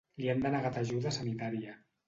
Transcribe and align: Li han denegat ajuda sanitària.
Li 0.23 0.29
han 0.31 0.39
denegat 0.45 0.79
ajuda 0.83 1.13
sanitària. 1.21 1.79